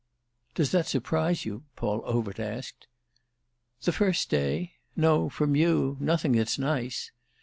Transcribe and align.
"Does 0.55 0.71
that 0.71 0.87
surprise 0.87 1.45
you?" 1.45 1.65
Paul 1.75 2.01
Overt 2.05 2.39
asked. 2.39 2.87
"The 3.83 3.91
first 3.91 4.31
day? 4.31 4.77
No, 4.95 5.29
from 5.29 5.55
you—nothing 5.55 6.31
that's 6.31 6.57
nice." 6.57 7.11